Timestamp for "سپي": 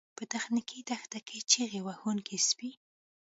2.47-2.71